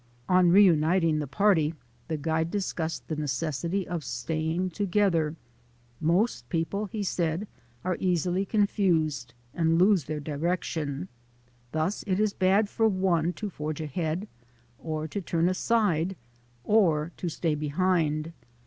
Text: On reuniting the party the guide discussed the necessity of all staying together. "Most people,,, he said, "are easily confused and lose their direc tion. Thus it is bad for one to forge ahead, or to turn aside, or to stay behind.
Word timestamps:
On 0.27 0.49
reuniting 0.49 1.19
the 1.19 1.27
party 1.27 1.75
the 2.07 2.17
guide 2.17 2.49
discussed 2.49 3.07
the 3.07 3.15
necessity 3.15 3.85
of 3.87 3.97
all 3.97 4.01
staying 4.01 4.71
together. 4.71 5.35
"Most 5.99 6.49
people,,, 6.49 6.87
he 6.87 7.03
said, 7.03 7.47
"are 7.83 7.97
easily 7.99 8.43
confused 8.43 9.35
and 9.53 9.77
lose 9.77 10.05
their 10.05 10.19
direc 10.19 10.63
tion. 10.63 11.07
Thus 11.71 12.03
it 12.07 12.19
is 12.19 12.33
bad 12.33 12.67
for 12.67 12.87
one 12.87 13.31
to 13.33 13.51
forge 13.51 13.79
ahead, 13.79 14.27
or 14.79 15.07
to 15.07 15.21
turn 15.21 15.47
aside, 15.47 16.15
or 16.63 17.11
to 17.17 17.29
stay 17.29 17.53
behind. 17.53 18.33